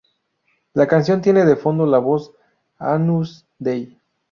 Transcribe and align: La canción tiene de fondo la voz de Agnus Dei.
La 0.73 0.87
canción 0.87 1.21
tiene 1.21 1.45
de 1.45 1.55
fondo 1.55 1.85
la 1.85 1.99
voz 1.99 2.31
de 2.79 2.87
Agnus 2.87 3.45
Dei. 3.59 3.99